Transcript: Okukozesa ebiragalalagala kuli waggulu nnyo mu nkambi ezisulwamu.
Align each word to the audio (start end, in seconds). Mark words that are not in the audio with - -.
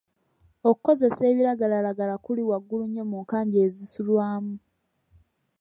Okukozesa 0.69 1.21
ebiragalalagala 1.31 2.15
kuli 2.25 2.41
waggulu 2.49 2.83
nnyo 2.87 3.03
mu 3.09 3.17
nkambi 3.23 3.55
ezisulwamu. 3.65 4.55